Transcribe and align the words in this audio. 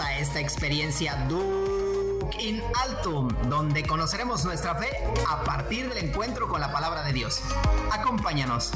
A 0.00 0.18
esta 0.18 0.40
experiencia 0.40 1.14
Duke 1.28 2.42
in 2.42 2.60
Altum, 2.82 3.28
donde 3.48 3.84
conoceremos 3.84 4.44
nuestra 4.44 4.74
fe 4.74 4.88
a 5.30 5.44
partir 5.44 5.88
del 5.88 6.08
encuentro 6.08 6.48
con 6.48 6.60
la 6.60 6.72
palabra 6.72 7.04
de 7.04 7.12
Dios. 7.12 7.40
Acompáñanos. 7.92 8.72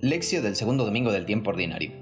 Lección 0.00 0.42
del 0.42 0.56
segundo 0.56 0.86
domingo 0.86 1.12
del 1.12 1.26
tiempo 1.26 1.50
ordinario. 1.50 1.92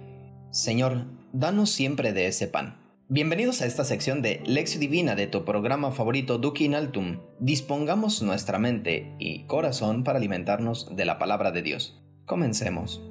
Señor, 0.53 1.07
danos 1.33 1.71
siempre 1.71 2.13
de 2.13 2.29
ese 2.29 2.47
pan. 2.47 2.79
Bienvenidos 3.09 3.63
a 3.63 3.67
esta 3.67 3.85
sección 3.85 4.23
de 4.23 4.43
Lección 4.47 4.81
Divina 4.81 5.17
de 5.17 5.27
tu 5.27 5.45
programa 5.45 5.91
favorito 5.91 6.39
Duque 6.39 6.65
in 6.65 6.77
Altum. 6.77 7.21
Dispongamos 7.41 8.23
nuestra 8.23 8.61
mente 8.61 9.17
y 9.19 9.47
corazón 9.47 10.05
para 10.05 10.19
alimentarnos 10.19 10.95
de 10.95 11.05
la 11.05 11.19
palabra 11.19 11.51
de 11.51 11.63
Dios. 11.63 12.01
Comencemos. 12.27 13.03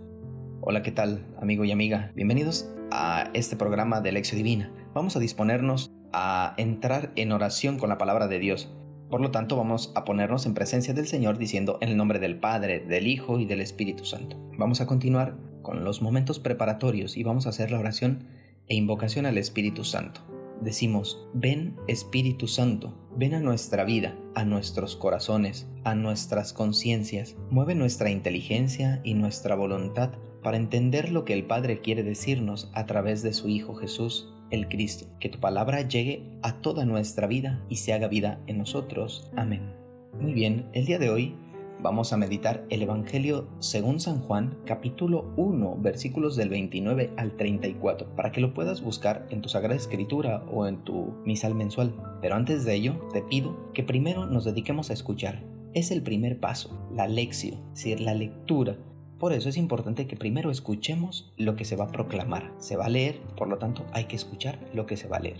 Hola, 0.66 0.82
¿qué 0.82 0.94
tal, 0.94 1.26
amigo 1.42 1.66
y 1.66 1.74
amiga? 1.74 2.14
Bienvenidos 2.16 2.70
a 2.90 3.30
este 3.34 3.58
programa 3.58 4.00
de 4.00 4.14
Lección 4.14 4.38
Divina. 4.38 4.72
Vamos 4.94 5.18
a 5.18 5.20
disponernos 5.20 5.92
a 6.14 6.54
entrar 6.56 7.12
en 7.18 7.34
oración 7.34 7.78
con 7.78 7.90
la 7.90 7.98
palabra 7.98 8.30
de 8.30 8.40
Dios. 8.40 8.72
Por 9.10 9.20
lo 9.20 9.30
tanto, 9.30 9.58
vamos 9.58 9.92
a 9.94 10.06
ponernos 10.06 10.46
en 10.46 10.54
presencia 10.54 10.94
del 10.94 11.06
Señor 11.06 11.38
diciendo 11.38 11.80
en 11.82 11.90
el 11.90 11.98
nombre 11.98 12.20
del 12.20 12.40
Padre, 12.40 12.80
del 12.80 13.08
Hijo 13.08 13.40
y 13.40 13.46
del 13.46 13.60
Espíritu 13.60 14.06
Santo. 14.06 14.38
Vamos 14.58 14.80
a 14.80 14.86
continuar 14.86 15.36
con 15.64 15.84
los 15.84 16.02
momentos 16.02 16.40
preparatorios 16.40 17.18
y 17.18 17.24
vamos 17.24 17.46
a 17.46 17.50
hacer 17.50 17.70
la 17.70 17.80
oración 17.80 18.30
e 18.70 18.76
invocación 18.76 19.26
al 19.26 19.38
Espíritu 19.38 19.84
Santo. 19.84 20.22
Decimos, 20.62 21.28
ven 21.34 21.76
Espíritu 21.90 22.48
Santo, 22.48 23.10
ven 23.18 23.34
a 23.34 23.42
nuestra 23.42 23.84
vida, 23.84 24.16
a 24.34 24.46
nuestros 24.46 24.96
corazones, 24.96 25.68
a 25.84 25.94
nuestras 25.94 26.54
conciencias, 26.54 27.36
mueve 27.52 27.76
nuestra 27.76 28.10
inteligencia 28.10 29.02
y 29.04 29.14
nuestra 29.16 29.56
voluntad 29.56 30.14
para 30.44 30.58
entender 30.58 31.12
lo 31.12 31.26
que 31.26 31.34
el 31.34 31.46
Padre 31.46 31.82
quiere 31.82 32.04
decirnos 32.04 32.70
a 32.74 32.86
través 32.86 33.24
de 33.24 33.34
su 33.34 33.50
Hijo 33.50 33.74
Jesús, 33.76 34.32
el 34.52 34.68
Cristo. 34.68 35.08
Que 35.20 35.30
tu 35.30 35.40
palabra 35.40 35.82
llegue 35.82 36.24
a 36.44 36.62
toda 36.62 36.86
nuestra 36.86 37.28
vida 37.28 37.64
y 37.70 37.78
se 37.78 37.94
haga 37.94 38.08
vida 38.08 38.40
en 38.48 38.60
nosotros. 38.60 39.32
Amén. 39.36 39.74
Muy 40.20 40.34
bien, 40.34 40.70
el 40.74 40.86
día 40.86 41.00
de 41.00 41.10
hoy 41.10 41.36
vamos 41.82 42.14
a 42.14 42.18
meditar 42.18 42.66
el 42.70 42.82
Evangelio 42.82 43.48
según 43.60 44.00
San 44.00 44.20
Juan, 44.20 44.58
capítulo 44.66 45.34
1, 45.36 45.78
versículos 45.82 46.36
del 46.36 46.50
29 46.50 47.12
al 47.18 47.36
34, 47.36 48.16
para 48.16 48.32
que 48.32 48.40
lo 48.40 48.54
puedas 48.54 48.82
buscar 48.82 49.28
en 49.30 49.42
tu 49.42 49.50
Sagrada 49.50 49.76
Escritura 49.76 50.46
o 50.52 50.66
en 50.68 50.84
tu 50.84 51.14
misal 51.26 51.56
mensual. 51.56 51.94
Pero 52.22 52.36
antes 52.36 52.64
de 52.64 52.76
ello, 52.76 53.10
te 53.12 53.22
pido 53.22 53.72
que 53.74 53.84
primero 53.84 54.26
nos 54.26 54.46
dediquemos 54.46 54.90
a 54.90 54.94
escuchar. 54.94 55.44
Es 55.74 55.92
el 55.92 56.04
primer 56.04 56.40
paso, 56.40 56.88
la 56.94 57.08
lección, 57.08 57.56
es 57.74 57.84
decir, 57.84 58.00
la 58.00 58.14
lectura. 58.14 58.78
Por 59.24 59.32
eso 59.32 59.48
es 59.48 59.56
importante 59.56 60.06
que 60.06 60.18
primero 60.18 60.52
escuchemos 60.52 61.32
lo 61.38 61.56
que 61.56 61.64
se 61.64 61.78
va 61.78 61.86
a 61.86 61.92
proclamar. 61.94 62.54
Se 62.58 62.76
va 62.76 62.88
a 62.88 62.90
leer, 62.90 63.22
por 63.38 63.48
lo 63.48 63.58
tanto 63.58 63.86
hay 63.94 64.04
que 64.04 64.18
escuchar 64.18 64.60
lo 64.74 64.86
que 64.86 64.98
se 64.98 65.08
va 65.08 65.16
a 65.16 65.22
leer. 65.22 65.38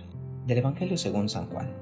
Del 0.48 0.60
Evangelio 0.60 0.98
según 0.98 1.28
San 1.28 1.48
Juan. 1.48 1.76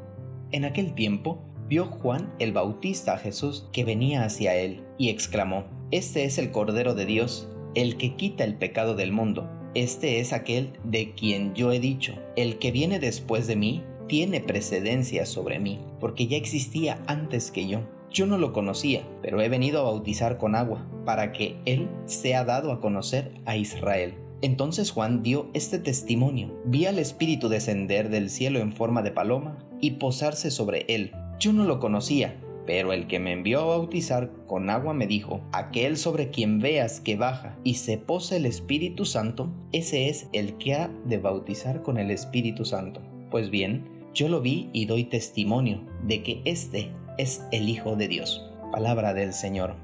En 0.51 0.65
aquel 0.65 0.95
tiempo, 0.95 1.43
vio 1.69 1.85
Juan 1.85 2.33
el 2.39 2.53
Bautista 2.53 3.13
a 3.13 3.17
Jesús 3.19 3.67
que 3.71 3.85
venía 3.85 4.23
hacia 4.23 4.55
él 4.55 4.81
y 4.97 5.09
exclamó, 5.09 5.65
Este 5.91 6.23
es 6.23 6.39
el 6.39 6.49
Cordero 6.49 6.95
de 6.95 7.05
Dios, 7.05 7.47
el 7.75 7.97
que 7.97 8.15
quita 8.15 8.45
el 8.45 8.55
pecado 8.55 8.95
del 8.95 9.11
mundo. 9.11 9.47
Este 9.75 10.19
es 10.19 10.33
aquel 10.33 10.73
de 10.83 11.13
quien 11.13 11.53
yo 11.53 11.71
he 11.71 11.79
dicho, 11.79 12.15
el 12.35 12.57
que 12.57 12.71
viene 12.71 12.97
después 12.97 13.45
de 13.45 13.57
mí 13.57 13.83
tiene 14.07 14.41
precedencia 14.41 15.27
sobre 15.27 15.59
mí, 15.59 15.77
porque 15.99 16.25
ya 16.25 16.37
existía 16.37 17.03
antes 17.05 17.51
que 17.51 17.67
yo. 17.67 17.81
Yo 18.11 18.25
no 18.25 18.37
lo 18.37 18.51
conocía, 18.51 19.07
pero 19.21 19.41
he 19.41 19.47
venido 19.47 19.79
a 19.79 19.83
bautizar 19.83 20.37
con 20.37 20.55
agua, 20.55 20.85
para 21.05 21.31
que 21.31 21.55
Él 21.65 21.89
sea 22.05 22.43
dado 22.43 22.73
a 22.73 22.81
conocer 22.81 23.31
a 23.45 23.55
Israel. 23.55 24.15
Entonces 24.41 24.91
Juan 24.91 25.23
dio 25.23 25.49
este 25.53 25.79
testimonio. 25.79 26.53
Vi 26.65 26.87
al 26.87 26.99
Espíritu 26.99 27.47
descender 27.47 28.09
del 28.09 28.29
cielo 28.29 28.59
en 28.59 28.73
forma 28.73 29.01
de 29.01 29.11
paloma 29.11 29.59
y 29.79 29.91
posarse 29.91 30.51
sobre 30.51 30.85
él. 30.89 31.11
Yo 31.39 31.53
no 31.53 31.63
lo 31.63 31.79
conocía, 31.79 32.39
pero 32.65 32.91
el 32.91 33.07
que 33.07 33.19
me 33.19 33.31
envió 33.31 33.61
a 33.61 33.77
bautizar 33.77 34.31
con 34.47 34.69
agua 34.69 34.93
me 34.93 35.07
dijo, 35.07 35.41
aquel 35.53 35.95
sobre 35.95 36.31
quien 36.31 36.59
veas 36.59 36.99
que 36.99 37.15
baja 37.15 37.57
y 37.63 37.75
se 37.75 37.97
posa 37.97 38.35
el 38.35 38.45
Espíritu 38.45 39.05
Santo, 39.05 39.53
ese 39.71 40.09
es 40.09 40.27
el 40.33 40.57
que 40.57 40.73
ha 40.73 40.89
de 41.05 41.17
bautizar 41.17 41.81
con 41.81 41.97
el 41.97 42.11
Espíritu 42.11 42.65
Santo. 42.65 43.01
Pues 43.29 43.49
bien, 43.51 43.89
yo 44.13 44.27
lo 44.27 44.41
vi 44.41 44.69
y 44.73 44.85
doy 44.85 45.05
testimonio 45.05 45.81
de 46.03 46.23
que 46.23 46.41
este 46.45 46.91
es 47.17 47.45
el 47.51 47.69
Hijo 47.69 47.95
de 47.95 48.07
Dios. 48.07 48.45
Palabra 48.71 49.13
del 49.13 49.33
Señor. 49.33 49.75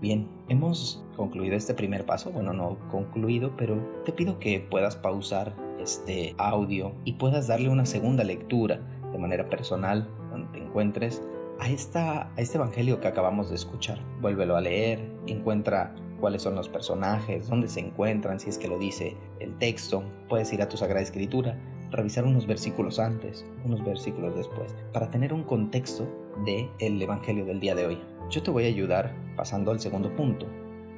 Bien, 0.00 0.28
hemos 0.48 1.02
concluido 1.16 1.56
este 1.56 1.74
primer 1.74 2.06
paso, 2.06 2.30
bueno, 2.30 2.52
no 2.52 2.78
concluido, 2.90 3.54
pero 3.56 3.76
te 4.04 4.12
pido 4.12 4.38
que 4.38 4.60
puedas 4.60 4.96
pausar 4.96 5.54
este 5.80 6.34
audio 6.38 6.92
y 7.04 7.14
puedas 7.14 7.46
darle 7.48 7.68
una 7.68 7.86
segunda 7.86 8.24
lectura 8.24 8.80
de 9.12 9.18
manera 9.18 9.48
personal 9.48 10.08
donde 10.30 10.48
te 10.58 10.64
encuentres 10.64 11.22
a, 11.58 11.68
esta, 11.68 12.32
a 12.34 12.40
este 12.40 12.56
evangelio 12.56 13.00
que 13.00 13.08
acabamos 13.08 13.50
de 13.50 13.56
escuchar. 13.56 13.98
Vuélvelo 14.20 14.56
a 14.56 14.60
leer, 14.60 15.00
encuentra 15.26 15.94
cuáles 16.20 16.42
son 16.42 16.54
los 16.54 16.68
personajes, 16.68 17.48
dónde 17.48 17.68
se 17.68 17.80
encuentran, 17.80 18.40
si 18.40 18.48
es 18.48 18.58
que 18.58 18.68
lo 18.68 18.78
dice 18.78 19.16
el 19.40 19.56
texto. 19.58 20.02
Puedes 20.28 20.52
ir 20.52 20.62
a 20.62 20.68
tu 20.68 20.76
Sagrada 20.76 21.02
Escritura, 21.02 21.58
revisar 21.90 22.24
unos 22.24 22.46
versículos 22.46 22.98
antes, 22.98 23.44
unos 23.64 23.84
versículos 23.84 24.36
después, 24.36 24.74
para 24.92 25.10
tener 25.10 25.32
un 25.32 25.44
contexto 25.44 26.08
del 26.44 26.68
el 26.78 27.00
evangelio 27.00 27.44
del 27.44 27.60
día 27.60 27.74
de 27.74 27.86
hoy. 27.86 27.98
Yo 28.30 28.42
te 28.42 28.50
voy 28.50 28.64
a 28.64 28.68
ayudar 28.68 29.14
pasando 29.36 29.70
al 29.70 29.80
segundo 29.80 30.14
punto, 30.14 30.46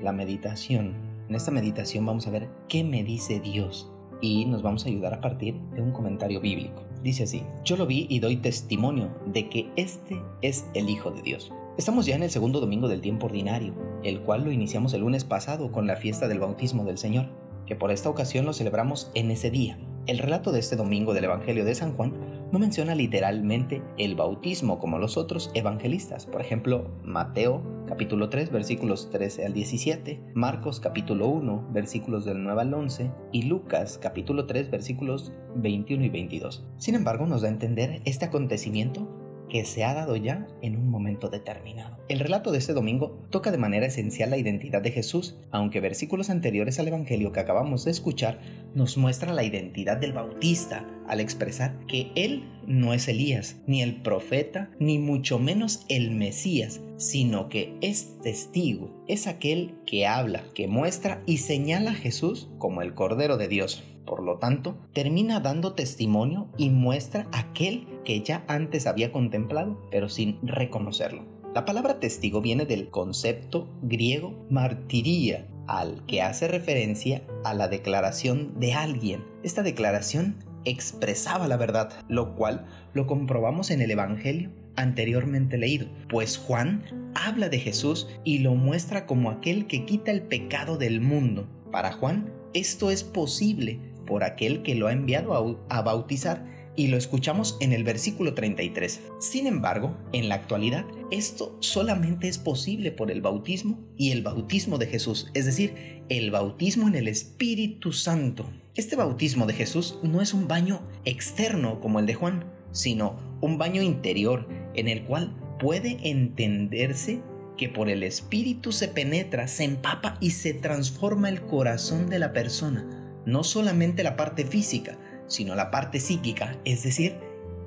la 0.00 0.12
meditación. 0.12 0.94
En 1.28 1.34
esta 1.34 1.50
meditación 1.50 2.04
vamos 2.04 2.26
a 2.26 2.30
ver 2.30 2.48
qué 2.68 2.84
me 2.84 3.04
dice 3.04 3.40
Dios 3.40 3.90
y 4.20 4.44
nos 4.44 4.62
vamos 4.62 4.84
a 4.84 4.88
ayudar 4.88 5.14
a 5.14 5.20
partir 5.20 5.54
de 5.74 5.82
un 5.82 5.92
comentario 5.92 6.40
bíblico. 6.40 6.82
Dice 7.02 7.24
así, 7.24 7.42
yo 7.64 7.76
lo 7.76 7.86
vi 7.86 8.06
y 8.08 8.20
doy 8.20 8.36
testimonio 8.36 9.10
de 9.26 9.48
que 9.48 9.70
este 9.76 10.20
es 10.40 10.66
el 10.74 10.88
Hijo 10.88 11.10
de 11.10 11.22
Dios. 11.22 11.52
Estamos 11.76 12.06
ya 12.06 12.14
en 12.14 12.22
el 12.22 12.30
segundo 12.30 12.60
domingo 12.60 12.86
del 12.86 13.00
tiempo 13.00 13.26
ordinario, 13.26 13.74
el 14.04 14.20
cual 14.20 14.44
lo 14.44 14.52
iniciamos 14.52 14.92
el 14.94 15.00
lunes 15.00 15.24
pasado 15.24 15.72
con 15.72 15.86
la 15.86 15.96
fiesta 15.96 16.28
del 16.28 16.38
bautismo 16.38 16.84
del 16.84 16.98
Señor, 16.98 17.26
que 17.66 17.74
por 17.74 17.90
esta 17.90 18.10
ocasión 18.10 18.44
lo 18.44 18.52
celebramos 18.52 19.10
en 19.14 19.30
ese 19.30 19.50
día. 19.50 19.78
El 20.08 20.18
relato 20.18 20.50
de 20.50 20.58
este 20.58 20.74
domingo 20.74 21.14
del 21.14 21.24
Evangelio 21.24 21.64
de 21.64 21.76
San 21.76 21.94
Juan 21.94 22.12
no 22.50 22.58
menciona 22.58 22.96
literalmente 22.96 23.82
el 23.98 24.16
bautismo 24.16 24.80
como 24.80 24.98
los 24.98 25.16
otros 25.16 25.52
evangelistas. 25.54 26.26
Por 26.26 26.40
ejemplo, 26.40 26.90
Mateo 27.04 27.62
capítulo 27.86 28.28
3 28.28 28.50
versículos 28.50 29.10
13 29.10 29.46
al 29.46 29.52
17, 29.52 30.20
Marcos 30.34 30.80
capítulo 30.80 31.28
1 31.28 31.68
versículos 31.72 32.24
del 32.24 32.42
9 32.42 32.62
al 32.62 32.74
11 32.74 33.12
y 33.30 33.42
Lucas 33.42 33.96
capítulo 34.02 34.46
3 34.46 34.72
versículos 34.72 35.32
21 35.54 36.04
y 36.04 36.08
22. 36.08 36.66
Sin 36.78 36.96
embargo, 36.96 37.26
nos 37.26 37.42
da 37.42 37.48
a 37.48 37.52
entender 37.52 38.02
este 38.04 38.24
acontecimiento 38.24 39.21
que 39.52 39.66
se 39.66 39.84
ha 39.84 39.92
dado 39.92 40.16
ya 40.16 40.48
en 40.62 40.76
un 40.76 40.88
momento 40.88 41.28
determinado. 41.28 41.98
El 42.08 42.20
relato 42.20 42.52
de 42.52 42.58
este 42.58 42.72
domingo 42.72 43.22
toca 43.28 43.50
de 43.50 43.58
manera 43.58 43.84
esencial 43.84 44.30
la 44.30 44.38
identidad 44.38 44.80
de 44.80 44.92
Jesús, 44.92 45.36
aunque 45.50 45.78
versículos 45.78 46.30
anteriores 46.30 46.78
al 46.78 46.88
Evangelio 46.88 47.32
que 47.32 47.40
acabamos 47.40 47.84
de 47.84 47.90
escuchar 47.90 48.40
nos 48.74 48.96
muestran 48.96 49.36
la 49.36 49.44
identidad 49.44 49.98
del 49.98 50.14
Bautista 50.14 50.88
al 51.06 51.20
expresar 51.20 51.78
que 51.86 52.10
Él 52.14 52.48
no 52.66 52.94
es 52.94 53.08
Elías, 53.08 53.56
ni 53.66 53.82
el 53.82 54.00
profeta, 54.00 54.70
ni 54.78 54.98
mucho 54.98 55.38
menos 55.38 55.84
el 55.90 56.12
Mesías, 56.12 56.80
sino 56.96 57.50
que 57.50 57.76
es 57.82 58.18
testigo, 58.22 59.04
es 59.06 59.26
aquel 59.26 59.74
que 59.84 60.06
habla, 60.06 60.44
que 60.54 60.66
muestra 60.66 61.22
y 61.26 61.36
señala 61.36 61.90
a 61.90 61.94
Jesús 61.94 62.48
como 62.56 62.80
el 62.80 62.94
Cordero 62.94 63.36
de 63.36 63.48
Dios. 63.48 63.84
Por 64.06 64.22
lo 64.22 64.38
tanto, 64.38 64.78
termina 64.92 65.40
dando 65.40 65.74
testimonio 65.74 66.48
y 66.56 66.70
muestra 66.70 67.28
aquel 67.32 67.86
que 68.04 68.20
ya 68.22 68.44
antes 68.48 68.86
había 68.86 69.12
contemplado, 69.12 69.80
pero 69.90 70.08
sin 70.08 70.38
reconocerlo. 70.42 71.24
La 71.54 71.64
palabra 71.64 72.00
testigo 72.00 72.40
viene 72.40 72.64
del 72.64 72.88
concepto 72.88 73.68
griego 73.82 74.46
martiría, 74.48 75.46
al 75.66 76.04
que 76.06 76.22
hace 76.22 76.48
referencia 76.48 77.22
a 77.44 77.54
la 77.54 77.68
declaración 77.68 78.58
de 78.58 78.72
alguien. 78.74 79.24
Esta 79.42 79.62
declaración 79.62 80.36
expresaba 80.64 81.48
la 81.48 81.56
verdad, 81.56 81.92
lo 82.08 82.34
cual 82.34 82.66
lo 82.94 83.06
comprobamos 83.06 83.70
en 83.70 83.80
el 83.80 83.90
Evangelio 83.90 84.50
anteriormente 84.76 85.58
leído, 85.58 85.86
pues 86.08 86.38
Juan 86.38 86.84
habla 87.14 87.48
de 87.48 87.58
Jesús 87.58 88.08
y 88.24 88.38
lo 88.38 88.54
muestra 88.54 89.06
como 89.06 89.30
aquel 89.30 89.66
que 89.66 89.84
quita 89.84 90.10
el 90.10 90.22
pecado 90.22 90.78
del 90.78 91.00
mundo. 91.00 91.48
Para 91.70 91.92
Juan, 91.92 92.32
esto 92.54 92.90
es 92.90 93.04
posible 93.04 93.78
por 94.06 94.24
aquel 94.24 94.62
que 94.62 94.74
lo 94.74 94.88
ha 94.88 94.92
enviado 94.92 95.64
a, 95.68 95.82
bautizar 95.82 96.44
y 96.76 96.88
lo 96.88 96.96
escuchamos 96.96 97.56
en 97.60 97.72
el 97.72 97.84
versículo 97.84 98.34
33. 98.34 99.00
Sin 99.18 99.46
embargo, 99.46 99.96
en 100.12 100.28
la 100.28 100.36
actualidad, 100.36 100.84
esto 101.10 101.56
solamente 101.60 102.28
es 102.28 102.38
posible 102.38 102.92
por 102.92 103.10
el 103.10 103.20
bautismo 103.20 103.78
y 103.96 104.10
el 104.10 104.22
bautismo 104.22 104.78
de 104.78 104.86
Jesús, 104.86 105.30
es 105.34 105.44
decir, 105.44 106.02
el 106.08 106.30
bautismo 106.30 106.88
en 106.88 106.94
el 106.94 107.08
Espíritu 107.08 107.92
Santo. 107.92 108.50
Este 108.74 108.96
bautismo 108.96 109.46
de 109.46 109.54
Jesús 109.54 109.98
no 110.02 110.22
es 110.22 110.32
un 110.32 110.48
baño 110.48 110.80
externo 111.04 111.80
como 111.80 111.98
el 111.98 112.06
de 112.06 112.14
Juan, 112.14 112.46
sino 112.72 113.16
un 113.40 113.58
baño 113.58 113.82
interior 113.82 114.48
en 114.74 114.88
el 114.88 115.04
cual 115.04 115.36
puede 115.60 115.98
entenderse 116.08 117.20
que 117.58 117.68
por 117.68 117.90
el 117.90 118.02
Espíritu 118.02 118.72
se 118.72 118.88
penetra, 118.88 119.46
se 119.46 119.64
empapa 119.64 120.16
y 120.20 120.30
se 120.30 120.54
transforma 120.54 121.28
el 121.28 121.42
corazón 121.42 122.08
de 122.08 122.18
la 122.18 122.32
persona. 122.32 122.88
No 123.26 123.44
solamente 123.44 124.02
la 124.02 124.16
parte 124.16 124.44
física, 124.44 124.98
sino 125.32 125.54
la 125.54 125.70
parte 125.70 125.98
psíquica, 126.00 126.58
es 126.64 126.82
decir, 126.82 127.16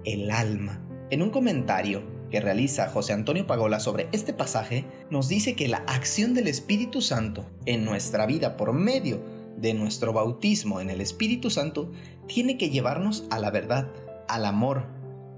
el 0.05 0.31
alma. 0.31 0.81
En 1.09 1.21
un 1.21 1.29
comentario 1.29 2.03
que 2.29 2.41
realiza 2.41 2.89
José 2.89 3.13
Antonio 3.13 3.47
Pagola 3.47 3.79
sobre 3.79 4.07
este 4.11 4.33
pasaje, 4.33 4.85
nos 5.09 5.27
dice 5.27 5.55
que 5.55 5.67
la 5.67 5.83
acción 5.87 6.33
del 6.33 6.47
Espíritu 6.47 7.01
Santo 7.01 7.45
en 7.65 7.85
nuestra 7.85 8.25
vida 8.25 8.57
por 8.57 8.73
medio 8.73 9.23
de 9.57 9.73
nuestro 9.73 10.13
bautismo 10.13 10.81
en 10.81 10.89
el 10.89 11.01
Espíritu 11.01 11.49
Santo 11.49 11.91
tiene 12.27 12.57
que 12.57 12.69
llevarnos 12.69 13.25
a 13.29 13.39
la 13.39 13.51
verdad, 13.51 13.87
al 14.27 14.45
amor, 14.45 14.85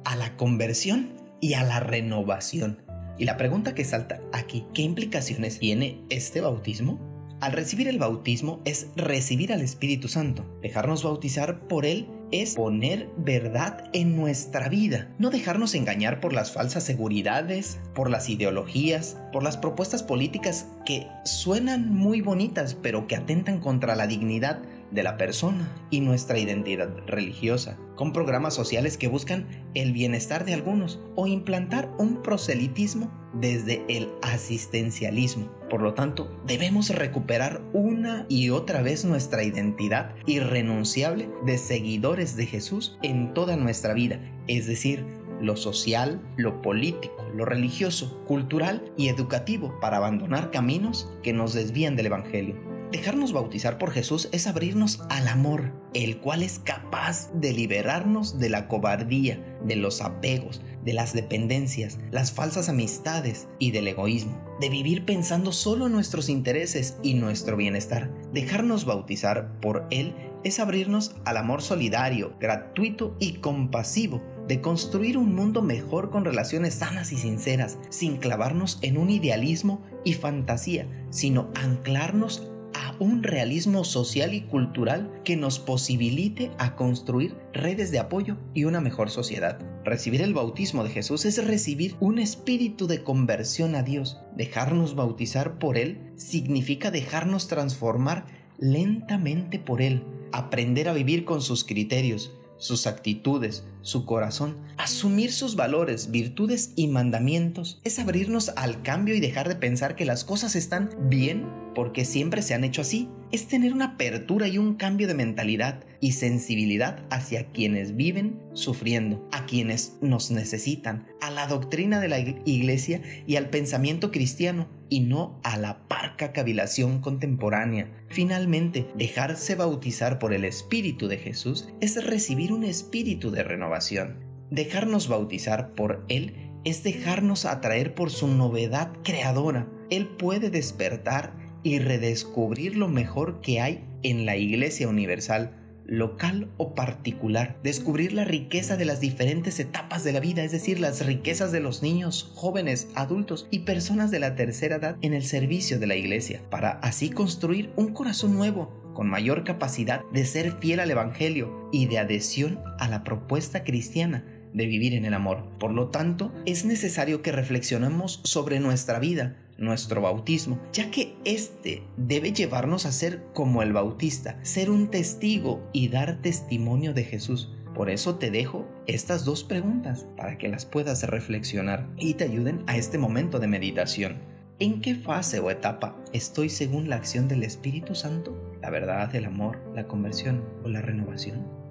a 0.06 0.16
la 0.16 0.36
conversión 0.38 1.14
y 1.40 1.54
a 1.54 1.64
la 1.64 1.80
renovación. 1.80 2.82
Y 3.18 3.26
la 3.26 3.38
pregunta 3.38 3.74
que 3.74 3.84
salta 3.84 4.22
aquí, 4.32 4.66
¿qué 4.74 4.82
implicaciones 4.82 5.60
tiene 5.60 6.02
este 6.10 6.42
bautismo? 6.42 7.00
Al 7.40 7.52
recibir 7.52 7.88
el 7.88 8.00
bautismo 8.00 8.62
es 8.66 8.88
recibir 8.96 9.54
al 9.54 9.62
Espíritu 9.62 10.08
Santo. 10.08 10.46
Dejarnos 10.62 11.04
bautizar 11.04 11.60
por 11.68 11.86
Él 11.86 12.08
es 12.32 12.56
poner 12.56 13.10
verdad 13.18 13.90
en 13.94 14.16
nuestra 14.16 14.70
vida, 14.70 15.10
no 15.18 15.30
dejarnos 15.30 15.76
engañar 15.76 16.20
por 16.20 16.34
las 16.34 16.52
falsas 16.52 16.84
seguridades, 16.84 17.80
por 17.94 18.10
las 18.10 18.30
ideologías, 18.30 19.18
por 19.32 19.44
las 19.44 19.58
propuestas 19.58 20.04
políticas 20.04 20.68
que 20.86 21.08
suenan 21.26 21.94
muy 21.94 22.22
bonitas 22.22 22.76
pero 22.76 23.08
que 23.08 23.16
atentan 23.16 23.60
contra 23.60 23.96
la 23.96 24.08
dignidad 24.08 24.62
de 24.92 25.04
la 25.04 25.18
persona 25.18 25.70
y 25.90 26.00
nuestra 26.02 26.40
identidad 26.40 26.90
religiosa, 27.06 27.78
con 27.96 28.14
programas 28.14 28.54
sociales 28.54 28.98
que 28.98 29.08
buscan 29.08 29.48
el 29.74 29.92
bienestar 29.92 30.46
de 30.46 30.54
algunos 30.54 31.00
o 31.16 31.28
implantar 31.28 31.92
un 31.98 32.22
proselitismo 32.22 33.12
desde 33.34 33.84
el 33.90 34.10
asistencialismo. 34.22 35.57
Por 35.70 35.82
lo 35.82 35.94
tanto, 35.94 36.32
debemos 36.46 36.90
recuperar 36.90 37.62
una 37.74 38.26
y 38.30 38.50
otra 38.52 38.82
vez 38.82 39.04
nuestra 39.04 39.44
identidad 39.44 40.16
irrenunciable 40.26 41.30
de 41.46 41.58
seguidores 41.58 42.38
de 42.38 42.46
Jesús 42.46 42.98
en 43.02 43.34
toda 43.34 43.58
nuestra 43.58 43.94
vida, 43.94 44.20
es 44.48 44.66
decir, 44.66 45.06
lo 45.42 45.56
social, 45.58 46.22
lo 46.36 46.62
político, 46.62 47.26
lo 47.36 47.46
religioso, 47.46 48.24
cultural 48.26 48.84
y 48.98 49.10
educativo 49.10 49.78
para 49.82 49.98
abandonar 49.98 50.52
caminos 50.52 51.12
que 51.22 51.34
nos 51.34 51.54
desvían 51.54 51.96
del 51.96 52.08
Evangelio. 52.08 52.56
Dejarnos 52.92 53.34
bautizar 53.34 53.78
por 53.78 53.92
Jesús 53.92 54.30
es 54.32 54.48
abrirnos 54.48 55.02
al 55.10 55.28
amor, 55.28 55.74
el 55.94 56.20
cual 56.20 56.42
es 56.42 56.60
capaz 56.60 57.30
de 57.34 57.52
liberarnos 57.52 58.40
de 58.40 58.50
la 58.50 58.70
cobardía, 58.70 59.44
de 59.66 59.76
los 59.76 60.02
apegos, 60.02 60.62
de 60.86 60.94
las 60.94 61.12
dependencias, 61.14 62.00
las 62.12 62.32
falsas 62.32 62.70
amistades 62.70 63.50
y 63.60 63.72
del 63.72 63.90
egoísmo, 63.90 64.42
de 64.60 64.70
vivir 64.70 65.06
pensando 65.06 65.52
solo 65.52 65.88
en 65.88 65.94
nuestros 65.94 66.30
intereses 66.30 66.98
y 67.04 67.14
nuestro 67.14 67.58
bienestar. 67.58 68.12
Dejarnos 68.34 68.86
bautizar 68.86 69.60
por 69.60 69.88
Él 69.92 70.16
es 70.44 70.60
abrirnos 70.60 71.16
al 71.26 71.38
amor 71.38 71.62
solidario, 71.62 72.34
gratuito 72.40 73.16
y 73.20 73.34
compasivo 73.34 74.22
de 74.48 74.62
construir 74.62 75.18
un 75.18 75.36
mundo 75.36 75.62
mejor 75.62 76.10
con 76.10 76.24
relaciones 76.24 76.76
sanas 76.76 77.12
y 77.12 77.18
sinceras, 77.18 77.78
sin 77.90 78.18
clavarnos 78.18 78.80
en 78.82 78.98
un 78.98 79.10
idealismo 79.10 79.84
y 80.04 80.14
fantasía, 80.14 80.88
sino 81.10 81.50
anclarnos 81.56 82.50
a 82.74 82.96
un 83.00 83.24
realismo 83.24 83.84
social 83.84 84.34
y 84.34 84.42
cultural 84.42 85.12
que 85.24 85.36
nos 85.36 85.60
posibilite 85.60 86.52
a 86.58 86.76
construir 86.76 87.36
redes 87.52 87.92
de 87.92 88.00
apoyo 88.00 88.38
y 88.54 88.64
una 88.64 88.80
mejor 88.80 89.10
sociedad. 89.10 89.60
Recibir 89.88 90.22
el 90.22 90.34
bautismo 90.34 90.84
de 90.84 90.90
Jesús 90.90 91.24
es 91.24 91.42
recibir 91.48 91.96
un 92.02 92.20
espíritu 92.20 92.88
de 92.88 93.04
conversión 93.04 93.74
a 93.74 93.84
Dios. 93.84 94.20
Dejarnos 94.36 94.96
bautizar 94.96 95.60
por 95.60 95.78
Él 95.78 96.12
significa 96.18 96.92
dejarnos 96.92 97.48
transformar 97.48 98.26
lentamente 98.60 99.60
por 99.60 99.82
Él, 99.82 100.04
aprender 100.34 100.90
a 100.90 100.94
vivir 100.94 101.24
con 101.24 101.42
sus 101.42 101.64
criterios, 101.64 102.34
sus 102.58 102.86
actitudes, 102.86 103.64
su 103.82 104.06
corazón, 104.06 104.58
asumir 104.76 105.32
sus 105.32 105.56
valores, 105.56 106.12
virtudes 106.12 106.74
y 106.76 106.88
mandamientos, 106.88 107.80
es 107.86 107.98
abrirnos 107.98 108.50
al 108.58 108.82
cambio 108.82 109.16
y 109.16 109.22
dejar 109.22 109.48
de 109.48 109.56
pensar 109.56 109.96
que 109.96 110.04
las 110.04 110.26
cosas 110.26 110.58
están 110.58 110.90
bien 111.04 111.46
porque 111.78 112.06
siempre 112.06 112.42
se 112.42 112.56
han 112.56 112.64
hecho 112.64 112.82
así. 112.82 113.08
Es 113.32 113.48
tener 113.48 113.72
una 113.72 113.86
apertura 113.86 114.48
y 114.48 114.58
un 114.58 114.76
cambio 114.76 115.08
de 115.08 115.14
mentalidad 115.14 115.84
y 116.00 116.14
sensibilidad 116.14 117.06
hacia 117.10 117.52
quienes 117.52 117.96
viven 117.96 118.42
sufriendo, 118.54 119.28
quienes 119.48 119.98
nos 120.02 120.30
necesitan, 120.30 121.08
a 121.20 121.32
la 121.32 121.48
doctrina 121.48 122.00
de 122.00 122.08
la 122.08 122.20
iglesia 122.20 123.02
y 123.26 123.38
al 123.38 123.50
pensamiento 123.50 124.12
cristiano 124.12 124.68
y 124.90 125.00
no 125.00 125.40
a 125.44 125.58
la 125.58 125.88
parca 125.88 126.34
cavilación 126.34 127.02
contemporánea. 127.02 127.92
Finalmente, 128.10 128.86
dejarse 128.96 129.56
bautizar 129.56 130.20
por 130.20 130.34
el 130.34 130.46
Espíritu 130.46 131.08
de 131.08 131.18
Jesús 131.18 131.70
es 131.82 132.06
recibir 132.06 132.54
un 132.54 132.64
espíritu 132.64 133.32
de 133.32 133.44
renovación. 133.44 134.20
Dejarnos 134.52 135.08
bautizar 135.08 135.72
por 135.72 136.06
Él 136.08 136.52
es 136.64 136.84
dejarnos 136.84 137.46
atraer 137.46 137.96
por 137.96 138.12
su 138.12 138.28
novedad 138.28 138.92
creadora. 139.04 139.68
Él 139.90 140.08
puede 140.08 140.50
despertar 140.50 141.34
y 141.64 141.80
redescubrir 141.80 142.76
lo 142.76 142.88
mejor 142.88 143.42
que 143.42 143.62
hay 143.62 143.84
en 144.04 144.26
la 144.26 144.38
Iglesia 144.38 144.88
Universal 144.88 145.67
local 145.88 146.50
o 146.58 146.76
particular, 146.76 147.58
descubrir 147.64 148.14
la 148.14 148.26
riqueza 148.26 148.78
de 148.78 148.86
las 148.86 149.00
diferentes 149.00 149.60
etapas 149.60 150.04
de 150.04 150.14
la 150.14 150.20
vida, 150.20 150.44
es 150.44 150.52
decir, 150.52 150.80
las 150.80 151.06
riquezas 151.06 151.52
de 151.52 151.60
los 151.60 151.82
niños, 151.82 152.32
jóvenes, 152.36 152.90
adultos 152.94 153.48
y 153.50 153.60
personas 153.60 154.12
de 154.12 154.20
la 154.20 154.36
tercera 154.36 154.76
edad 154.76 154.98
en 155.02 155.14
el 155.14 155.24
servicio 155.24 155.80
de 155.80 155.88
la 155.88 155.96
iglesia, 155.96 156.42
para 156.50 156.72
así 156.72 157.10
construir 157.10 157.72
un 157.76 157.94
corazón 157.94 158.36
nuevo, 158.36 158.92
con 158.94 159.10
mayor 159.10 159.44
capacidad 159.44 160.02
de 160.12 160.26
ser 160.26 160.54
fiel 160.60 160.80
al 160.80 160.92
Evangelio 160.92 161.70
y 161.72 161.86
de 161.86 162.00
adhesión 162.00 162.60
a 162.80 162.88
la 162.88 163.04
propuesta 163.04 163.64
cristiana 163.64 164.26
de 164.54 164.66
vivir 164.66 164.94
en 164.94 165.06
el 165.06 165.14
amor. 165.14 165.44
Por 165.60 165.72
lo 165.72 165.90
tanto, 165.90 166.34
es 166.46 166.66
necesario 166.66 167.22
que 167.22 167.32
reflexionemos 167.32 168.22
sobre 168.24 168.60
nuestra 168.60 169.00
vida, 169.00 169.38
nuestro 169.58 170.02
bautismo, 170.02 170.60
ya 170.74 170.92
que 170.92 171.16
este 171.26 171.84
debe 171.98 172.32
llevarnos 172.32 172.86
a 172.86 172.92
ser 172.92 173.24
como 173.34 173.62
el 173.62 173.74
bautista, 173.74 174.40
ser 174.44 174.70
un 174.70 174.90
testigo 174.90 175.68
y 175.74 175.90
dar 175.90 176.22
testimonio 176.22 176.94
de 176.94 177.04
Jesús. 177.04 177.52
Por 177.74 177.90
eso 177.90 178.16
te 178.16 178.32
dejo 178.32 178.68
estas 178.88 179.24
dos 179.24 179.44
preguntas 179.44 180.08
para 180.16 180.38
que 180.38 180.48
las 180.48 180.66
puedas 180.66 181.04
reflexionar 181.04 181.88
y 181.98 182.16
te 182.16 182.24
ayuden 182.24 182.64
a 182.66 182.76
este 182.76 182.98
momento 182.98 183.40
de 183.40 183.48
meditación. 183.48 184.18
¿En 184.60 184.82
qué 184.82 184.96
fase 184.96 185.40
o 185.40 185.52
etapa 185.52 185.96
estoy 186.14 186.50
según 186.50 186.90
la 186.90 186.96
acción 186.96 187.28
del 187.28 187.44
Espíritu 187.44 187.94
Santo? 187.94 188.36
¿La 188.62 188.72
verdad, 188.72 189.16
el 189.16 189.26
amor, 189.26 189.60
la 189.76 189.88
conversión 189.88 190.44
o 190.64 190.70
la 190.70 190.82
renovación? 190.82 191.67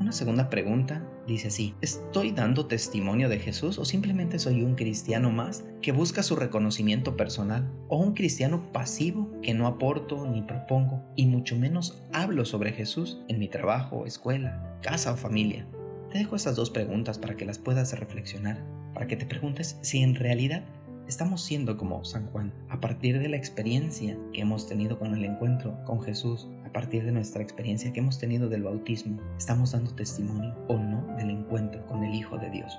Una 0.00 0.12
segunda 0.12 0.50
pregunta 0.50 1.06
dice 1.26 1.48
así, 1.48 1.74
¿estoy 1.80 2.32
dando 2.32 2.66
testimonio 2.66 3.28
de 3.28 3.38
Jesús 3.38 3.78
o 3.78 3.84
simplemente 3.84 4.38
soy 4.38 4.62
un 4.62 4.74
cristiano 4.74 5.30
más 5.30 5.64
que 5.80 5.92
busca 5.92 6.22
su 6.22 6.36
reconocimiento 6.36 7.16
personal? 7.16 7.70
¿O 7.88 7.98
un 7.98 8.14
cristiano 8.14 8.72
pasivo 8.72 9.30
que 9.42 9.54
no 9.54 9.66
aporto 9.66 10.26
ni 10.26 10.42
propongo 10.42 11.02
y 11.16 11.26
mucho 11.26 11.56
menos 11.56 12.02
hablo 12.12 12.44
sobre 12.44 12.72
Jesús 12.72 13.20
en 13.28 13.38
mi 13.38 13.48
trabajo, 13.48 14.06
escuela, 14.06 14.78
casa 14.82 15.12
o 15.12 15.16
familia? 15.16 15.66
Te 16.10 16.18
dejo 16.18 16.36
estas 16.36 16.56
dos 16.56 16.70
preguntas 16.70 17.18
para 17.18 17.36
que 17.36 17.46
las 17.46 17.58
puedas 17.58 17.98
reflexionar, 17.98 18.62
para 18.92 19.06
que 19.06 19.16
te 19.16 19.26
preguntes 19.26 19.78
si 19.82 20.02
en 20.02 20.14
realidad 20.14 20.64
estamos 21.06 21.42
siendo 21.42 21.76
como 21.76 22.04
San 22.04 22.26
Juan 22.28 22.52
a 22.68 22.80
partir 22.80 23.18
de 23.18 23.28
la 23.28 23.36
experiencia 23.36 24.16
que 24.32 24.40
hemos 24.40 24.68
tenido 24.68 24.98
con 24.98 25.14
el 25.14 25.24
encuentro 25.24 25.76
con 25.84 26.00
Jesús 26.00 26.48
a 26.64 26.72
partir 26.72 27.04
de 27.04 27.12
nuestra 27.12 27.42
experiencia 27.42 27.92
que 27.92 28.00
hemos 28.00 28.18
tenido 28.18 28.48
del 28.48 28.62
bautismo, 28.62 29.20
¿estamos 29.36 29.72
dando 29.72 29.94
testimonio 29.94 30.54
o 30.68 30.78
no 30.78 31.14
del 31.16 31.30
encuentro 31.30 31.86
con 31.86 32.02
el 32.04 32.14
Hijo 32.14 32.38
de 32.38 32.50
Dios? 32.50 32.78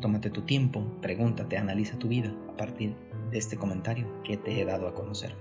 Tómate 0.00 0.30
tu 0.30 0.42
tiempo, 0.42 0.82
pregúntate, 1.00 1.56
analiza 1.56 1.98
tu 1.98 2.08
vida 2.08 2.32
a 2.48 2.56
partir 2.56 2.94
de 3.30 3.38
este 3.38 3.56
comentario 3.56 4.06
que 4.22 4.36
te 4.36 4.60
he 4.60 4.64
dado 4.64 4.86
a 4.86 4.94
conocer. 4.94 5.34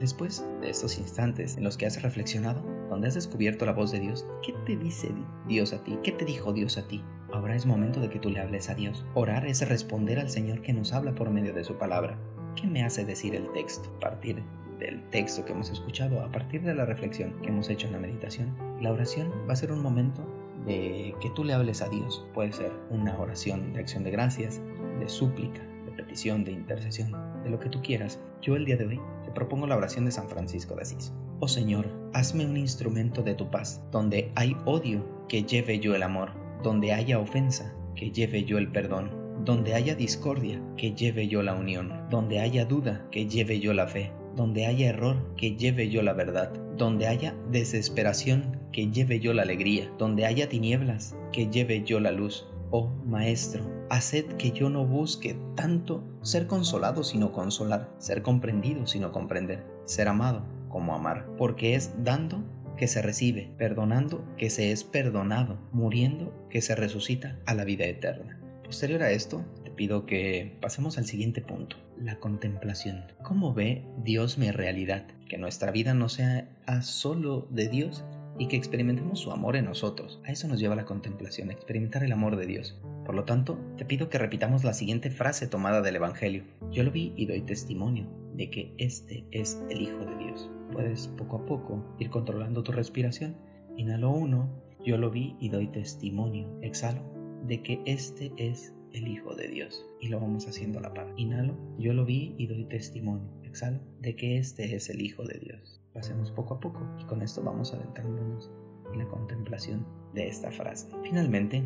Después 0.00 0.44
de 0.62 0.70
estos 0.70 0.98
instantes 0.98 1.56
en 1.56 1.64
los 1.64 1.76
que 1.76 1.86
has 1.86 2.02
reflexionado, 2.02 2.62
donde 2.88 3.08
has 3.08 3.14
descubierto 3.14 3.66
la 3.66 3.72
voz 3.72 3.92
de 3.92 4.00
Dios, 4.00 4.26
¿qué 4.42 4.54
te 4.64 4.76
dice 4.76 5.12
Dios 5.46 5.72
a 5.74 5.84
ti? 5.84 5.98
¿Qué 6.02 6.12
te 6.12 6.24
dijo 6.24 6.52
Dios 6.52 6.78
a 6.78 6.88
ti? 6.88 7.04
Ahora 7.32 7.54
es 7.54 7.64
momento 7.64 8.00
de 8.00 8.10
que 8.10 8.18
tú 8.18 8.28
le 8.28 8.40
hables 8.40 8.70
a 8.70 8.74
Dios. 8.74 9.04
Orar 9.14 9.46
es 9.46 9.66
responder 9.68 10.18
al 10.18 10.30
Señor 10.30 10.62
que 10.62 10.72
nos 10.72 10.92
habla 10.92 11.14
por 11.14 11.30
medio 11.30 11.52
de 11.52 11.64
su 11.64 11.76
palabra. 11.76 12.18
¿Qué 12.56 12.66
me 12.66 12.82
hace 12.82 13.04
decir 13.04 13.34
el 13.34 13.50
texto? 13.52 13.88
Partir 14.00 14.42
del 14.80 15.08
texto 15.10 15.44
que 15.44 15.52
hemos 15.52 15.70
escuchado, 15.70 16.20
a 16.22 16.32
partir 16.32 16.62
de 16.62 16.74
la 16.74 16.86
reflexión 16.86 17.40
que 17.40 17.48
hemos 17.48 17.68
hecho 17.68 17.86
en 17.86 17.92
la 17.92 18.00
meditación, 18.00 18.56
la 18.80 18.92
oración 18.92 19.30
va 19.48 19.52
a 19.52 19.56
ser 19.56 19.70
un 19.70 19.82
momento 19.82 20.26
de 20.66 21.14
que 21.20 21.30
tú 21.30 21.44
le 21.44 21.52
hables 21.52 21.82
a 21.82 21.88
Dios. 21.88 22.26
Puede 22.34 22.52
ser 22.52 22.72
una 22.90 23.16
oración 23.18 23.72
de 23.72 23.80
acción 23.80 24.02
de 24.02 24.10
gracias, 24.10 24.60
de 24.98 25.08
súplica, 25.08 25.62
de 25.86 25.92
petición, 25.92 26.44
de 26.44 26.52
intercesión, 26.52 27.12
de 27.44 27.50
lo 27.50 27.60
que 27.60 27.68
tú 27.68 27.80
quieras. 27.80 28.18
Yo 28.42 28.56
el 28.56 28.64
día 28.64 28.76
de 28.76 28.86
hoy 28.86 29.00
te 29.24 29.30
propongo 29.30 29.66
la 29.66 29.76
oración 29.76 30.04
de 30.04 30.10
San 30.10 30.28
Francisco 30.28 30.74
de 30.74 30.82
Asís. 30.82 31.12
Oh 31.38 31.48
Señor, 31.48 31.86
hazme 32.12 32.44
un 32.44 32.56
instrumento 32.56 33.22
de 33.22 33.34
tu 33.34 33.50
paz. 33.50 33.82
Donde 33.92 34.32
hay 34.34 34.56
odio, 34.64 35.26
que 35.28 35.44
lleve 35.44 35.78
yo 35.78 35.94
el 35.94 36.02
amor. 36.02 36.39
Donde 36.62 36.92
haya 36.92 37.18
ofensa, 37.18 37.74
que 37.94 38.10
lleve 38.10 38.44
yo 38.44 38.58
el 38.58 38.70
perdón 38.70 39.10
Donde 39.44 39.74
haya 39.74 39.94
discordia, 39.94 40.60
que 40.76 40.92
lleve 40.92 41.28
yo 41.28 41.42
la 41.42 41.54
unión. 41.54 41.92
Donde 42.10 42.40
haya 42.40 42.64
duda, 42.64 43.06
que 43.10 43.26
lleve 43.26 43.60
yo 43.60 43.72
la 43.72 43.86
fe. 43.86 44.12
Donde 44.36 44.66
haya 44.66 44.90
error, 44.90 45.34
que 45.36 45.56
lleve 45.56 45.88
yo 45.88 46.02
la 46.02 46.12
verdad. 46.12 46.52
Donde 46.76 47.06
haya 47.06 47.34
desesperación, 47.50 48.60
que 48.72 48.90
lleve 48.90 49.20
yo 49.20 49.32
la 49.32 49.42
alegría. 49.42 49.90
Donde 49.98 50.26
haya 50.26 50.48
tinieblas, 50.48 51.16
que 51.32 51.48
lleve 51.48 51.82
yo 51.82 52.00
la 52.00 52.10
luz. 52.10 52.46
Oh 52.70 52.88
Maestro, 53.04 53.64
haced 53.88 54.26
que 54.36 54.52
yo 54.52 54.70
no 54.70 54.86
busque 54.86 55.36
tanto 55.56 56.04
ser 56.22 56.46
consolado 56.46 57.02
sino 57.02 57.32
consolar, 57.32 57.90
ser 57.98 58.22
comprendido 58.22 58.86
sino 58.86 59.10
comprender, 59.10 59.66
ser 59.86 60.06
amado 60.06 60.44
como 60.68 60.94
amar, 60.94 61.26
porque 61.36 61.74
es 61.74 61.92
dando 62.04 62.44
que 62.80 62.88
se 62.88 63.02
recibe, 63.02 63.50
perdonando 63.58 64.24
que 64.38 64.48
se 64.48 64.72
es 64.72 64.84
perdonado, 64.84 65.58
muriendo 65.70 66.48
que 66.48 66.62
se 66.62 66.74
resucita 66.74 67.38
a 67.44 67.52
la 67.52 67.64
vida 67.64 67.84
eterna. 67.84 68.40
Posterior 68.64 69.02
a 69.02 69.10
esto, 69.10 69.44
te 69.62 69.70
pido 69.70 70.06
que 70.06 70.56
pasemos 70.62 70.96
al 70.96 71.04
siguiente 71.04 71.42
punto, 71.42 71.76
la 71.98 72.18
contemplación. 72.20 73.04
¿Cómo 73.22 73.52
ve 73.52 73.84
Dios 74.02 74.38
mi 74.38 74.50
realidad? 74.50 75.04
Que 75.28 75.36
nuestra 75.36 75.72
vida 75.72 75.92
no 75.92 76.08
sea 76.08 76.48
solo 76.80 77.46
de 77.50 77.68
Dios, 77.68 78.02
y 78.38 78.48
que 78.48 78.56
experimentemos 78.56 79.18
su 79.18 79.32
amor 79.32 79.56
en 79.56 79.66
nosotros. 79.66 80.22
A 80.24 80.32
eso 80.32 80.48
nos 80.48 80.58
lleva 80.58 80.74
la 80.74 80.86
contemplación, 80.86 81.50
experimentar 81.50 82.02
el 82.02 82.12
amor 82.12 82.36
de 82.36 82.46
Dios. 82.46 82.80
Por 83.04 83.14
lo 83.14 83.24
tanto, 83.24 83.58
te 83.76 83.84
pido 83.84 84.08
que 84.08 84.16
repitamos 84.16 84.64
la 84.64 84.72
siguiente 84.72 85.10
frase 85.10 85.46
tomada 85.46 85.82
del 85.82 85.96
Evangelio. 85.96 86.44
Yo 86.70 86.82
lo 86.82 86.90
vi 86.90 87.12
y 87.14 87.26
doy 87.26 87.42
testimonio 87.42 88.06
de 88.32 88.48
que 88.48 88.72
este 88.78 89.26
es 89.30 89.60
el 89.68 89.82
Hijo 89.82 90.06
de 90.06 90.24
Dios. 90.24 90.50
Puedes 90.72 91.08
poco 91.08 91.36
a 91.36 91.46
poco 91.46 91.84
ir 91.98 92.10
controlando 92.10 92.62
tu 92.62 92.72
respiración. 92.72 93.36
Inhalo 93.76 94.10
uno, 94.10 94.48
yo 94.84 94.96
lo 94.98 95.10
vi 95.10 95.36
y 95.40 95.48
doy 95.48 95.68
testimonio. 95.68 96.48
Exhalo 96.62 97.02
de 97.46 97.62
que 97.62 97.82
este 97.84 98.32
es 98.36 98.74
el 98.92 99.08
Hijo 99.08 99.34
de 99.34 99.48
Dios. 99.48 99.86
Y 100.00 100.08
lo 100.08 100.20
vamos 100.20 100.46
haciendo 100.46 100.78
a 100.78 100.82
la 100.82 100.94
par. 100.94 101.12
Inhalo, 101.16 101.54
yo 101.78 101.92
lo 101.92 102.04
vi 102.04 102.34
y 102.38 102.46
doy 102.46 102.64
testimonio. 102.64 103.30
Exhalo 103.42 103.80
de 104.00 104.16
que 104.16 104.38
este 104.38 104.74
es 104.74 104.90
el 104.90 105.00
Hijo 105.00 105.24
de 105.24 105.38
Dios. 105.38 105.80
Lo 105.94 106.00
hacemos 106.00 106.30
poco 106.30 106.54
a 106.54 106.60
poco 106.60 106.80
y 107.00 107.04
con 107.04 107.22
esto 107.22 107.42
vamos 107.42 107.74
adentrándonos 107.74 108.50
en 108.92 108.98
la 108.98 109.06
contemplación 109.06 109.86
de 110.14 110.28
esta 110.28 110.50
frase. 110.50 110.88
Finalmente, 111.02 111.62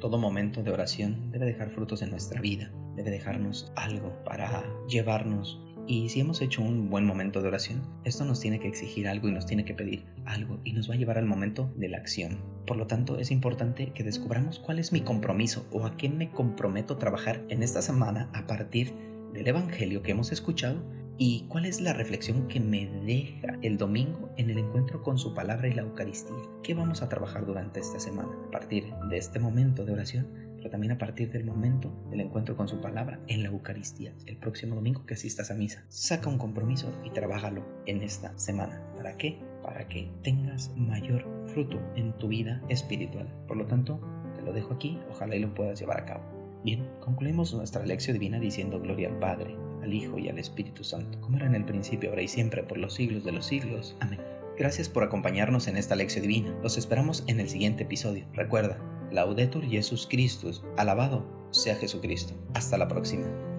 todo 0.00 0.18
momento 0.18 0.62
de 0.62 0.72
oración 0.72 1.30
debe 1.30 1.46
dejar 1.46 1.70
frutos 1.70 2.02
en 2.02 2.10
nuestra 2.10 2.40
vida, 2.40 2.72
debe 2.96 3.10
dejarnos 3.10 3.72
algo 3.76 4.12
para 4.24 4.64
llevarnos. 4.88 5.60
Y 5.86 6.08
si 6.08 6.20
hemos 6.20 6.40
hecho 6.40 6.62
un 6.62 6.90
buen 6.90 7.04
momento 7.04 7.42
de 7.42 7.48
oración, 7.48 7.82
esto 8.04 8.24
nos 8.24 8.40
tiene 8.40 8.60
que 8.60 8.68
exigir 8.68 9.08
algo 9.08 9.28
y 9.28 9.32
nos 9.32 9.46
tiene 9.46 9.64
que 9.64 9.74
pedir 9.74 10.04
algo 10.24 10.60
y 10.64 10.72
nos 10.72 10.88
va 10.88 10.94
a 10.94 10.96
llevar 10.96 11.18
al 11.18 11.26
momento 11.26 11.72
de 11.76 11.88
la 11.88 11.98
acción. 11.98 12.38
Por 12.66 12.76
lo 12.76 12.86
tanto, 12.86 13.18
es 13.18 13.30
importante 13.30 13.92
que 13.92 14.04
descubramos 14.04 14.58
cuál 14.58 14.78
es 14.78 14.92
mi 14.92 15.00
compromiso 15.00 15.66
o 15.72 15.84
a 15.84 15.96
qué 15.96 16.08
me 16.08 16.30
comprometo 16.30 16.94
a 16.94 16.98
trabajar 16.98 17.44
en 17.48 17.62
esta 17.62 17.82
semana 17.82 18.30
a 18.32 18.46
partir 18.46 18.92
del 19.32 19.48
Evangelio 19.48 20.02
que 20.02 20.12
hemos 20.12 20.30
escuchado 20.30 20.82
¿Y 21.18 21.46
cuál 21.48 21.66
es 21.66 21.80
la 21.80 21.92
reflexión 21.92 22.48
que 22.48 22.58
me 22.58 22.86
deja 23.04 23.58
el 23.62 23.76
domingo 23.76 24.30
en 24.38 24.50
el 24.50 24.58
encuentro 24.58 25.02
con 25.02 25.18
su 25.18 25.34
palabra 25.34 25.68
y 25.68 25.74
la 25.74 25.82
Eucaristía? 25.82 26.34
¿Qué 26.62 26.74
vamos 26.74 27.02
a 27.02 27.08
trabajar 27.08 27.44
durante 27.44 27.80
esta 27.80 28.00
semana? 28.00 28.30
A 28.48 28.50
partir 28.50 28.92
de 29.08 29.18
este 29.18 29.38
momento 29.38 29.84
de 29.84 29.92
oración, 29.92 30.26
pero 30.62 30.70
también 30.70 30.92
a 30.92 30.98
partir 30.98 31.28
del 31.32 31.44
momento 31.44 31.92
del 32.08 32.20
encuentro 32.20 32.56
con 32.56 32.68
su 32.68 32.80
palabra 32.80 33.18
en 33.26 33.42
la 33.42 33.48
Eucaristía. 33.48 34.14
El 34.26 34.36
próximo 34.36 34.76
domingo 34.76 35.04
que 35.04 35.14
asistas 35.14 35.50
a 35.50 35.54
misa, 35.54 35.82
saca 35.88 36.28
un 36.28 36.38
compromiso 36.38 36.92
y 37.04 37.10
trabájalo 37.10 37.64
en 37.86 38.00
esta 38.00 38.38
semana. 38.38 38.80
¿Para 38.96 39.16
qué? 39.16 39.40
Para 39.60 39.88
que 39.88 40.08
tengas 40.22 40.70
mayor 40.76 41.26
fruto 41.46 41.80
en 41.96 42.16
tu 42.16 42.28
vida 42.28 42.62
espiritual. 42.68 43.26
Por 43.48 43.56
lo 43.56 43.66
tanto, 43.66 44.00
te 44.36 44.42
lo 44.42 44.52
dejo 44.52 44.74
aquí, 44.74 45.00
ojalá 45.10 45.34
y 45.34 45.40
lo 45.40 45.52
puedas 45.52 45.80
llevar 45.80 45.98
a 45.98 46.06
cabo. 46.06 46.22
Bien, 46.64 46.88
concluimos 47.00 47.52
nuestra 47.54 47.84
lección 47.84 48.14
divina 48.14 48.38
diciendo 48.38 48.80
gloria 48.80 49.08
al 49.08 49.18
Padre, 49.18 49.56
al 49.82 49.92
Hijo 49.92 50.16
y 50.16 50.28
al 50.28 50.38
Espíritu 50.38 50.84
Santo, 50.84 51.20
como 51.20 51.38
era 51.38 51.46
en 51.46 51.56
el 51.56 51.64
principio, 51.64 52.10
ahora 52.10 52.22
y 52.22 52.28
siempre, 52.28 52.62
por 52.62 52.78
los 52.78 52.94
siglos 52.94 53.24
de 53.24 53.32
los 53.32 53.46
siglos. 53.46 53.96
Amén. 53.98 54.20
Gracias 54.56 54.88
por 54.88 55.02
acompañarnos 55.02 55.66
en 55.66 55.76
esta 55.76 55.96
lección 55.96 56.22
divina. 56.22 56.54
Los 56.62 56.78
esperamos 56.78 57.24
en 57.26 57.40
el 57.40 57.48
siguiente 57.48 57.82
episodio. 57.82 58.26
Recuerda, 58.32 58.78
Laudetur 59.12 59.64
Jesus 59.64 60.06
Christus, 60.08 60.62
alabado 60.76 61.24
sea 61.50 61.76
Jesucristo. 61.76 62.34
Hasta 62.54 62.78
la 62.78 62.88
próxima. 62.88 63.51